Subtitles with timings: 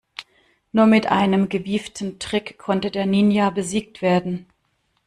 [0.71, 4.47] Nur mit einem gewieften Trick konnte der Ninja besiegt werden.